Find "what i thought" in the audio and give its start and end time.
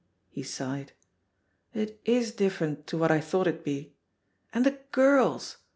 2.97-3.45